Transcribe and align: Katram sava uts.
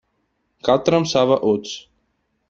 Katram 0.67 1.05
sava 1.11 1.37
uts. 1.51 1.75